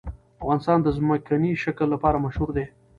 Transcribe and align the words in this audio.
افغانستان 0.41 0.77
د 0.83 0.87
ځمکنی 0.97 1.51
شکل 1.63 1.87
لپاره 1.93 2.21
مشهور 2.25 2.49
دی. 2.57 2.65